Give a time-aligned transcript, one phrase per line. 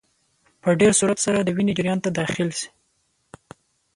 [0.61, 2.67] په ډېر سرعت سره د وینې جریان ته داخل شي.